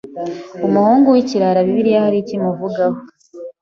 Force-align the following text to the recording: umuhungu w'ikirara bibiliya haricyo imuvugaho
umuhungu 0.65 1.07
w'ikirara 1.15 1.65
bibiliya 1.67 2.03
haricyo 2.05 2.33
imuvugaho 2.39 2.97